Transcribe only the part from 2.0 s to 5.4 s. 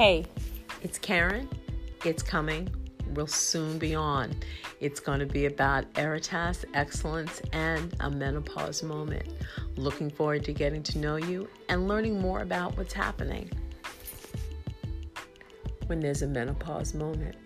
It's coming. We'll soon be on. It's going to